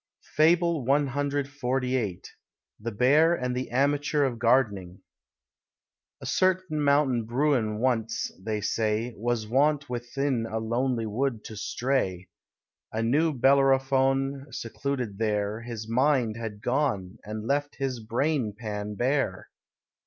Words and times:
FABLE 0.35 0.83
CXLVIII. 0.83 2.23
THE 2.79 2.91
BEAR 2.91 3.35
AND 3.35 3.55
THE 3.55 3.69
AMATEUR 3.69 4.23
OF 4.23 4.39
GARDENING. 4.39 5.03
A 6.19 6.25
certain 6.25 6.81
Mountain 6.83 7.25
Bruin 7.25 7.77
once, 7.77 8.31
they 8.43 8.61
say, 8.61 9.13
Was 9.15 9.45
wont 9.45 9.91
within 9.91 10.47
a 10.49 10.57
lonely 10.57 11.05
wood 11.05 11.43
to 11.43 11.55
stray, 11.55 12.29
A 12.91 13.03
new 13.03 13.31
Bellerophon 13.31 14.47
secluded 14.49 15.19
there, 15.19 15.61
His 15.61 15.87
mind 15.87 16.35
had 16.35 16.63
gone, 16.63 17.19
and 17.23 17.45
left 17.45 17.75
his 17.75 17.99
brain 17.99 18.55
pan 18.57 18.95
bare. 18.95 19.51